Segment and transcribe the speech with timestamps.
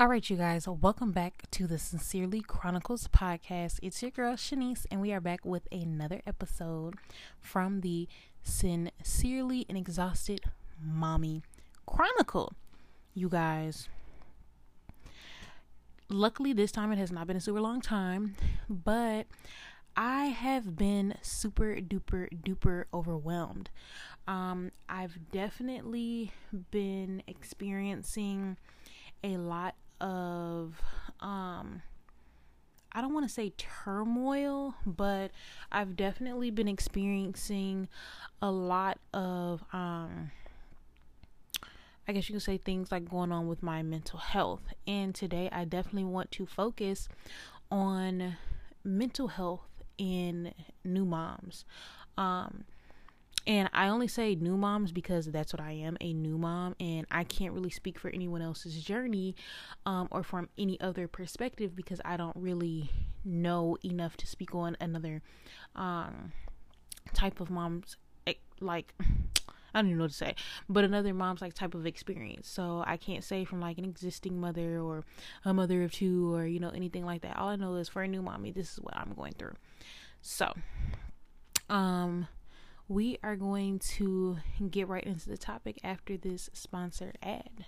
[0.00, 3.78] All right, you guys, welcome back to the Sincerely Chronicles podcast.
[3.82, 6.94] It's your girl Shanice, and we are back with another episode
[7.38, 8.08] from the
[8.42, 10.40] Sincerely and Exhausted
[10.82, 11.42] Mommy
[11.84, 12.54] Chronicle.
[13.12, 13.90] You guys,
[16.08, 18.36] luckily this time it has not been a super long time,
[18.70, 19.26] but
[19.98, 23.68] I have been super duper duper overwhelmed.
[24.26, 26.32] Um, I've definitely
[26.70, 28.56] been experiencing
[29.22, 30.80] a lot of
[31.20, 31.82] um
[32.92, 35.30] I don't want to say turmoil, but
[35.70, 37.88] I've definitely been experiencing
[38.42, 40.30] a lot of um
[42.08, 44.62] I guess you could say things like going on with my mental health.
[44.86, 47.08] And today I definitely want to focus
[47.70, 48.36] on
[48.82, 51.64] mental health in new moms.
[52.18, 52.64] Um
[53.46, 57.06] and I only say new moms because that's what I am a new mom, and
[57.10, 59.34] I can't really speak for anyone else's journey
[59.86, 62.90] um, or from any other perspective because I don't really
[63.24, 65.22] know enough to speak on another
[65.74, 66.32] um,
[67.14, 67.96] type of mom's
[68.60, 68.94] like.
[69.72, 70.34] I don't even know what to say,
[70.68, 72.48] but another mom's like type of experience.
[72.48, 75.04] So I can't say from like an existing mother or
[75.44, 77.36] a mother of two or you know anything like that.
[77.36, 79.54] All I know is for a new mommy, this is what I'm going through.
[80.22, 80.52] So,
[81.68, 82.26] um,
[82.90, 84.36] we are going to
[84.68, 87.66] get right into the topic after this sponsored ad.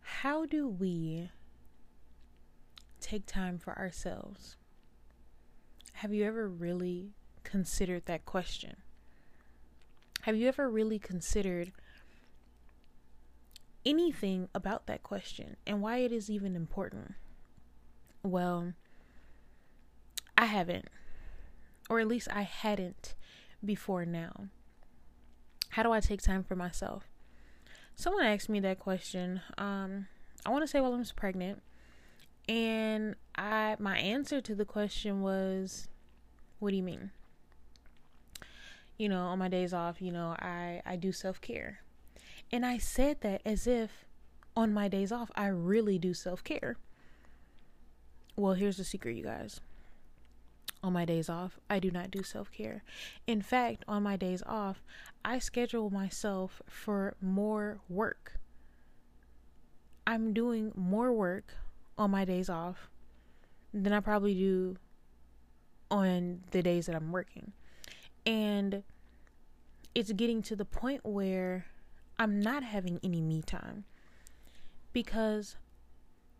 [0.00, 1.28] How do we
[3.02, 4.56] take time for ourselves?
[5.92, 7.10] Have you ever really
[7.44, 8.78] considered that question?
[10.22, 11.72] Have you ever really considered
[13.84, 17.12] anything about that question and why it is even important?
[18.22, 18.72] Well,
[20.38, 20.88] I haven't
[21.88, 23.14] or at least I hadn't
[23.64, 24.48] before now.
[25.70, 27.04] How do I take time for myself?
[27.94, 29.40] Someone asked me that question.
[29.56, 30.06] Um,
[30.46, 31.62] I want to say while I was pregnant,
[32.48, 35.88] and I my answer to the question was,
[36.58, 37.10] "What do you mean?"
[38.96, 41.80] You know, on my days off, you know, I I do self care,
[42.52, 44.04] and I said that as if
[44.56, 46.76] on my days off I really do self care.
[48.36, 49.60] Well, here's the secret, you guys
[50.88, 52.82] on my days off, I do not do self care.
[53.26, 54.82] In fact, on my days off,
[55.24, 58.40] I schedule myself for more work.
[60.06, 61.54] I'm doing more work
[61.98, 62.88] on my days off
[63.74, 64.76] than I probably do
[65.90, 67.52] on the days that I'm working.
[68.24, 68.82] And
[69.94, 71.66] it's getting to the point where
[72.18, 73.84] I'm not having any me time
[74.94, 75.56] because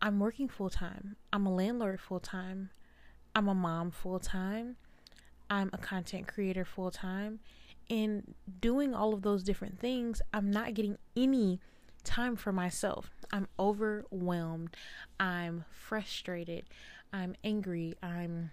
[0.00, 1.16] I'm working full time.
[1.34, 2.70] I'm a landlord full time.
[3.34, 4.76] I'm a mom full time.
[5.50, 7.40] I'm a content creator full time.
[7.90, 11.60] And doing all of those different things, I'm not getting any
[12.04, 13.10] time for myself.
[13.32, 14.76] I'm overwhelmed.
[15.18, 16.64] I'm frustrated.
[17.12, 17.94] I'm angry.
[18.02, 18.50] I'm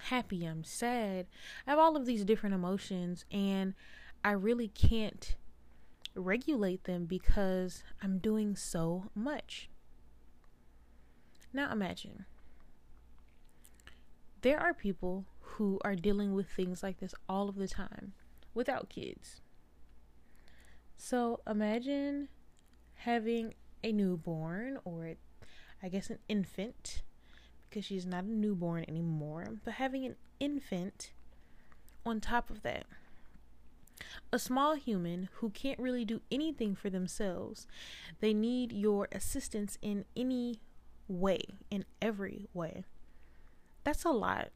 [0.00, 0.44] happy.
[0.44, 1.26] I'm sad.
[1.66, 3.74] I have all of these different emotions, and
[4.24, 5.36] I really can't
[6.14, 9.70] regulate them because I'm doing so much.
[11.52, 12.26] Now imagine
[14.42, 18.12] there are people who are dealing with things like this all of the time
[18.54, 19.40] without kids.
[20.96, 22.28] So imagine
[22.94, 25.14] having a newborn or
[25.82, 27.02] I guess an infant
[27.68, 31.12] because she's not a newborn anymore, but having an infant
[32.04, 32.84] on top of that.
[34.32, 37.66] A small human who can't really do anything for themselves.
[38.20, 40.60] They need your assistance in any
[41.08, 42.84] way, in every way
[43.84, 44.48] that's a lot.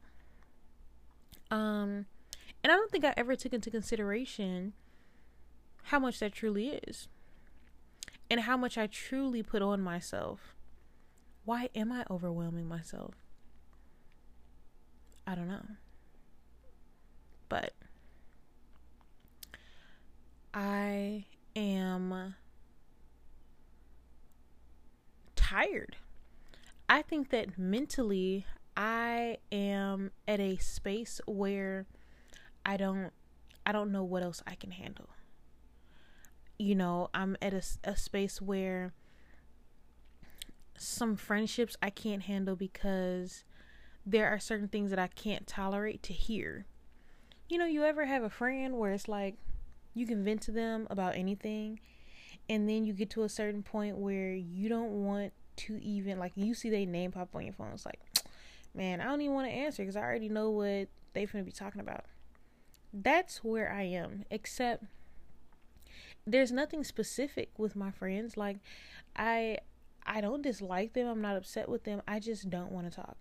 [1.49, 2.05] Um,
[2.63, 4.73] and I don't think I ever took into consideration
[5.83, 7.07] how much that truly is
[8.29, 10.55] and how much I truly put on myself.
[11.45, 13.15] Why am I overwhelming myself?
[15.25, 15.65] I don't know.
[17.49, 17.73] But
[20.53, 22.35] I am
[25.35, 25.95] tired.
[26.89, 28.45] I think that mentally
[28.77, 31.87] I am at a space where
[32.63, 33.11] I don't
[33.65, 35.09] I don't know what else I can handle.
[36.59, 38.93] You know, I'm at a, a space where
[40.77, 43.43] some friendships I can't handle because
[44.05, 46.65] there are certain things that I can't tolerate to hear.
[47.49, 49.35] You know, you ever have a friend where it's like
[49.95, 51.79] you can vent to them about anything
[52.47, 56.33] and then you get to a certain point where you don't want to even like
[56.35, 57.99] you see their name pop on your phone it's like
[58.77, 61.43] man, I don't even want to answer because I already know what they're going to
[61.43, 62.05] be talking about.
[62.93, 64.85] That's where I am, except
[66.25, 68.37] there's nothing specific with my friends.
[68.37, 68.57] Like
[69.15, 69.59] I
[70.05, 71.07] I don't dislike them.
[71.07, 72.01] I'm not upset with them.
[72.07, 73.17] I just don't want to talk.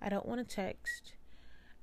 [0.00, 1.14] I don't want to text.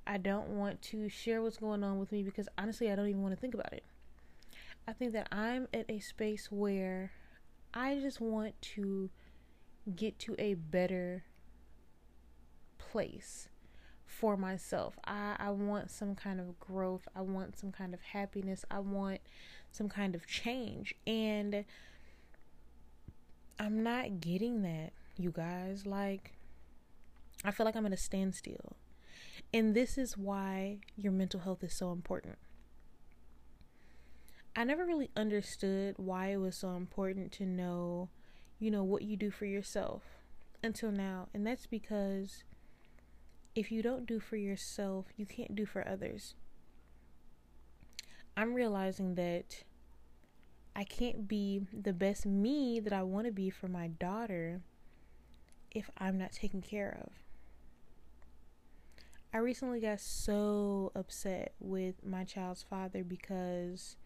[0.05, 3.21] I don't want to share what's going on with me because honestly, I don't even
[3.21, 3.83] want to think about it.
[4.87, 7.11] I think that I'm at a space where
[7.73, 9.09] I just want to
[9.95, 11.23] get to a better
[12.93, 13.49] place
[14.05, 14.99] for myself.
[15.03, 17.07] I, I want some kind of growth.
[17.15, 18.63] I want some kind of happiness.
[18.69, 19.19] I want
[19.71, 20.93] some kind of change.
[21.07, 21.65] And
[23.59, 25.87] I'm not getting that, you guys.
[25.87, 26.33] Like,
[27.43, 28.77] I feel like I'm at a standstill.
[29.51, 32.37] And this is why your mental health is so important.
[34.55, 38.09] I never really understood why it was so important to know,
[38.59, 40.03] you know, what you do for yourself
[40.63, 41.29] until now.
[41.33, 42.43] And that's because
[43.55, 46.35] if you don't do for yourself, you can't do for others.
[48.35, 49.63] I'm realizing that
[50.75, 54.61] I can't be the best me that I want to be for my daughter
[55.71, 57.11] if I'm not taken care of.
[59.31, 63.97] I recently got so upset with my child's father because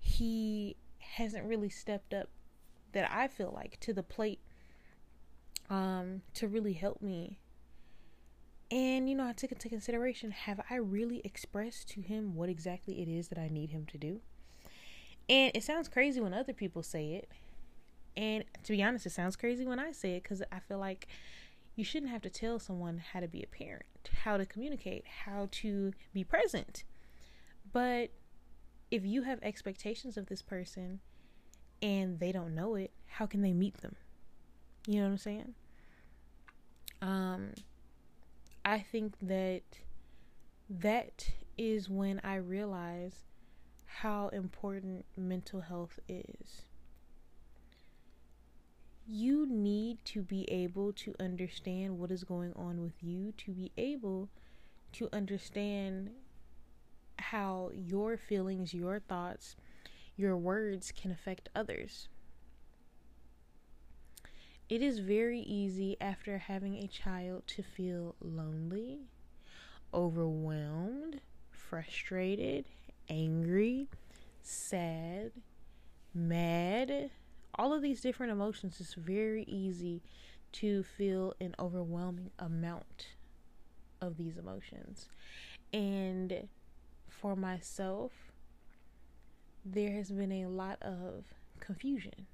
[0.00, 2.28] he hasn't really stepped up
[2.92, 4.40] that I feel like to the plate
[5.70, 7.38] um to really help me
[8.74, 13.00] and, you know, I took into consideration have I really expressed to him what exactly
[13.00, 14.20] it is that I need him to do?
[15.28, 17.28] And it sounds crazy when other people say it.
[18.16, 21.06] And to be honest, it sounds crazy when I say it because I feel like
[21.76, 23.84] you shouldn't have to tell someone how to be a parent,
[24.24, 26.82] how to communicate, how to be present.
[27.72, 28.10] But
[28.90, 30.98] if you have expectations of this person
[31.80, 33.94] and they don't know it, how can they meet them?
[34.88, 35.54] You know what I'm saying?
[37.00, 37.50] Um,
[38.64, 39.62] I think that
[40.70, 43.24] that is when I realize
[43.84, 46.62] how important mental health is.
[49.06, 53.70] You need to be able to understand what is going on with you, to be
[53.76, 54.30] able
[54.94, 56.10] to understand
[57.18, 59.56] how your feelings, your thoughts,
[60.16, 62.08] your words can affect others.
[64.68, 69.00] It is very easy after having a child to feel lonely,
[69.92, 71.20] overwhelmed,
[71.50, 72.64] frustrated,
[73.10, 73.88] angry,
[74.42, 75.32] sad,
[76.14, 77.10] mad.
[77.56, 80.00] All of these different emotions it's very easy
[80.52, 83.08] to feel an overwhelming amount
[84.00, 85.10] of these emotions.
[85.74, 86.48] And
[87.10, 88.12] for myself,
[89.62, 91.24] there has been a lot of
[91.60, 92.26] confusion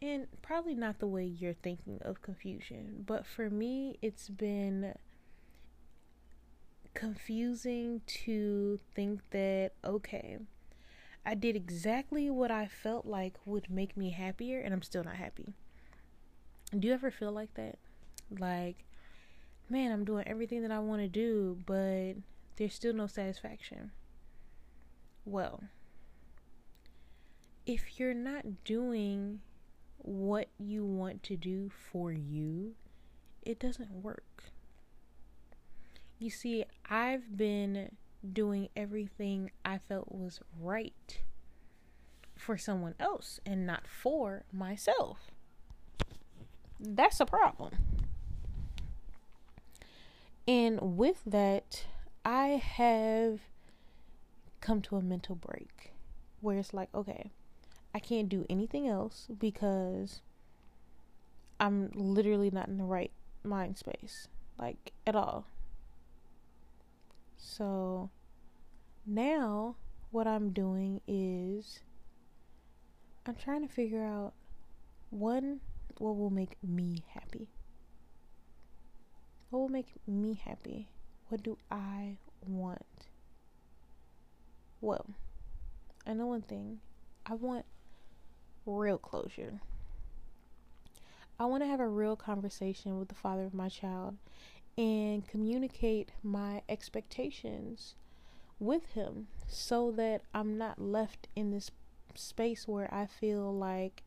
[0.00, 4.94] and probably not the way you're thinking of confusion, but for me, it's been
[6.94, 10.38] confusing to think that, okay,
[11.26, 15.16] I did exactly what I felt like would make me happier, and I'm still not
[15.16, 15.52] happy.
[16.76, 17.78] Do you ever feel like that?
[18.30, 18.84] Like,
[19.68, 22.14] man, I'm doing everything that I want to do, but
[22.56, 23.90] there's still no satisfaction.
[25.24, 25.64] Well,
[27.66, 29.40] if you're not doing
[29.98, 32.74] what you want to do for you,
[33.42, 34.44] it doesn't work.
[36.18, 37.92] You see, I've been
[38.32, 41.20] doing everything I felt was right
[42.36, 45.30] for someone else and not for myself.
[46.80, 47.72] That's a problem.
[50.46, 51.84] And with that,
[52.24, 53.40] I have
[54.60, 55.92] come to a mental break
[56.40, 57.32] where it's like, okay,
[57.94, 60.20] I can't do anything else because
[61.58, 63.10] I'm literally not in the right
[63.42, 64.28] mind space,
[64.58, 65.46] like at all.
[67.36, 68.10] So
[69.06, 69.76] now
[70.10, 71.80] what I'm doing is
[73.26, 74.32] I'm trying to figure out
[75.10, 75.60] one,
[75.98, 77.48] what will make me happy?
[79.50, 80.90] What will make me happy?
[81.28, 83.08] What do I want?
[84.80, 85.06] Well,
[86.06, 86.80] I know one thing.
[87.26, 87.64] I want
[88.76, 89.60] real closure.
[91.40, 94.16] I want to have a real conversation with the father of my child
[94.76, 97.94] and communicate my expectations
[98.60, 101.70] with him so that I'm not left in this
[102.14, 104.02] space where I feel like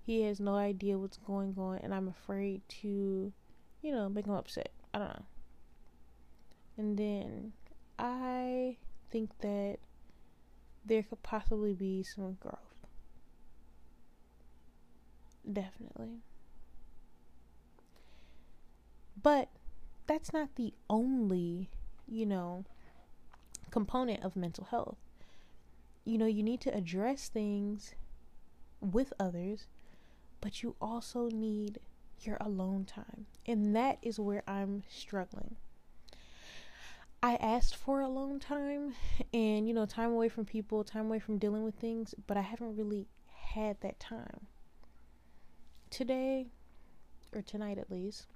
[0.00, 3.32] he has no idea what's going on and I'm afraid to,
[3.82, 4.70] you know, make him upset.
[4.94, 5.24] I don't know.
[6.78, 7.52] And then
[7.98, 8.76] I
[9.10, 9.78] think that
[10.84, 12.69] there could possibly be some growth.
[15.44, 16.22] Definitely.
[19.22, 19.50] But
[20.06, 21.70] that's not the only,
[22.08, 22.64] you know,
[23.70, 24.98] component of mental health.
[26.04, 27.94] you know, you need to address things
[28.80, 29.66] with others,
[30.40, 31.80] but you also need
[32.20, 33.26] your alone time.
[33.46, 35.56] And that is where I'm struggling.
[37.22, 38.94] I asked for alone time
[39.32, 42.42] and, you know, time away from people, time away from dealing with things, but I
[42.42, 43.08] haven't really
[43.52, 44.46] had that time.
[45.90, 46.46] Today,
[47.34, 48.26] or tonight at least,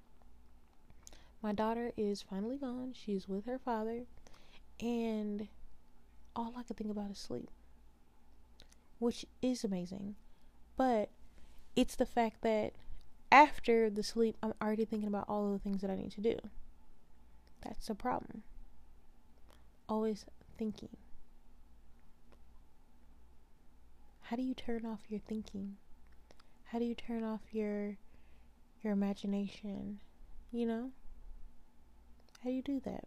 [1.40, 2.94] my daughter is finally gone.
[2.94, 4.02] She's with her father,
[4.80, 5.49] and
[6.34, 7.49] all I could think about is sleep,
[8.99, 10.16] which is amazing.
[10.76, 11.11] But
[11.76, 12.73] it's the fact that
[13.30, 16.38] after the sleep, I'm already thinking about all the things that I need to do.
[17.62, 18.42] That's the problem.
[19.88, 20.25] Always
[20.58, 20.96] thinking.
[24.23, 25.76] How do you turn off your thinking?
[26.75, 27.99] How do you turn off your
[28.83, 30.00] your imagination?
[30.50, 30.90] You know?
[32.43, 33.04] How do you do that?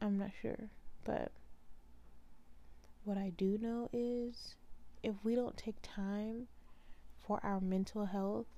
[0.00, 0.70] I'm not sure,
[1.04, 1.30] but
[3.04, 4.56] what I do know is
[5.04, 6.48] if we don't take time
[7.24, 8.48] for our mental health,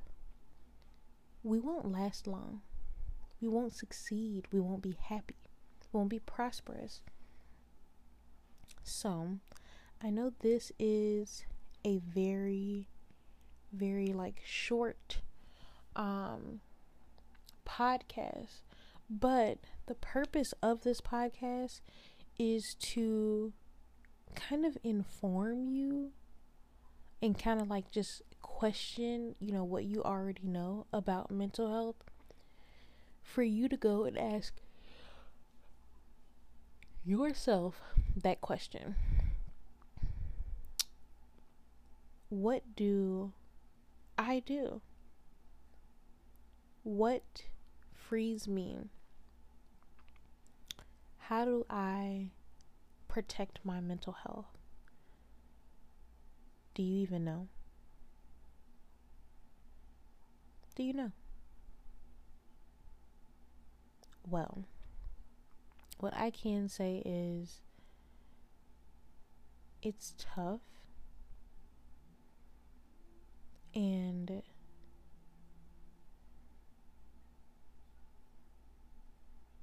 [1.43, 2.63] we won't last long.
[3.39, 4.47] We won't succeed.
[4.51, 5.37] We won't be happy.
[5.93, 7.03] We won't be prosperous.
[8.83, 9.41] So,
[10.03, 11.45] I know this is
[11.85, 12.89] a very,
[13.75, 15.19] very like short
[15.97, 16.61] um,
[17.66, 18.62] podcast,
[19.09, 21.81] but the purpose of this podcast
[22.38, 23.52] is to
[24.35, 26.11] kind of inform you
[27.23, 31.97] and kind of like just question, you know, what you already know about mental health
[33.23, 34.54] for you to go and ask
[37.04, 37.81] yourself
[38.16, 38.97] that question.
[42.28, 43.33] What do
[44.18, 44.80] I do?
[46.83, 47.44] What
[47.92, 48.90] frees me?
[51.18, 52.28] How do I
[53.09, 54.59] protect my mental health?
[56.75, 57.49] Do you even know?
[60.75, 61.12] Do you know?
[64.28, 64.64] Well,
[66.00, 67.61] what I can say is
[69.83, 70.61] it's tough
[73.75, 74.43] and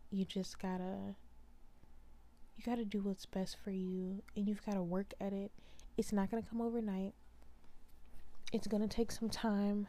[0.10, 1.15] you just gotta
[2.58, 5.51] you gotta do what's best for you and you've gotta work at it.
[5.98, 7.13] It's not gonna come overnight.
[8.51, 9.88] It's gonna take some time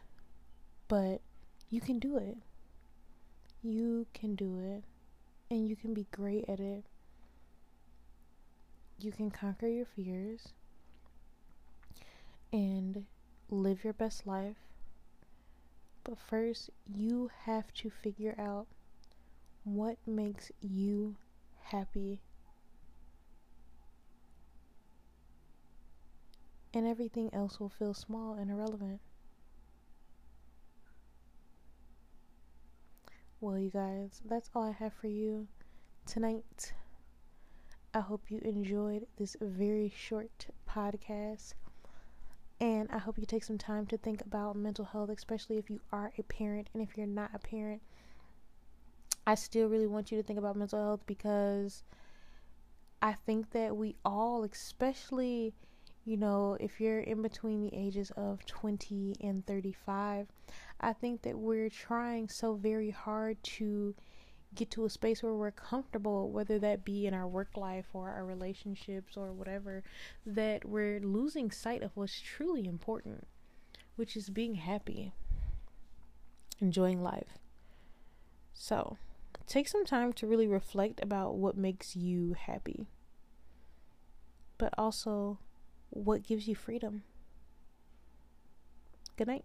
[0.89, 1.21] but
[1.71, 2.37] you can do it.
[3.63, 4.85] You can do it
[5.51, 6.85] and you can be great at it.
[8.99, 10.53] You can conquer your fears
[13.53, 14.57] live your best life
[16.05, 18.67] but first you have to figure out
[19.65, 21.17] what makes you
[21.65, 22.21] happy?
[26.75, 29.01] And everything else will feel small and irrelevant.
[33.41, 35.49] Well, you guys, that's all I have for you
[36.07, 36.73] tonight.
[37.95, 41.55] I hope you enjoyed this very short podcast.
[42.63, 45.81] And I hope you take some time to think about mental health, especially if you
[45.91, 47.83] are a parent and if you're not a parent.
[49.27, 51.83] I still really want you to think about mental health because
[53.03, 55.55] I think that we all, especially,
[56.05, 60.29] you know, if you're in between the ages of 20 and 35,
[60.81, 63.97] I think that we're trying so very hard to
[64.55, 68.11] get to a space where we're comfortable, whether that be in our work life or
[68.11, 69.83] our relationships or whatever,
[70.27, 73.27] that we're losing sight of what's truly important,
[73.97, 75.13] which is being happy,
[76.61, 77.39] enjoying life.
[78.53, 78.99] So,
[79.47, 82.87] take some time to really reflect about what makes you happy,
[84.59, 85.39] but also
[85.91, 87.03] what gives you freedom.
[89.17, 89.45] Good night.